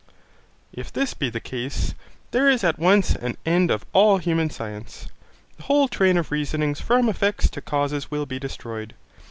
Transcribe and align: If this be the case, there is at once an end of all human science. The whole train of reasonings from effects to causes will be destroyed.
If 0.73 0.91
this 0.91 1.13
be 1.13 1.29
the 1.29 1.39
case, 1.39 1.93
there 2.31 2.49
is 2.49 2.63
at 2.63 2.79
once 2.79 3.13
an 3.15 3.37
end 3.45 3.69
of 3.69 3.85
all 3.93 4.17
human 4.17 4.49
science. 4.49 5.07
The 5.57 5.63
whole 5.65 5.87
train 5.87 6.17
of 6.17 6.31
reasonings 6.31 6.81
from 6.81 7.07
effects 7.07 7.51
to 7.51 7.61
causes 7.61 8.09
will 8.09 8.25
be 8.25 8.39
destroyed. 8.39 8.95